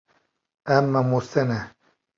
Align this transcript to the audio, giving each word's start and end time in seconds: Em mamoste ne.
Em 0.77 0.89
mamoste 0.97 1.47
ne. 1.53 1.63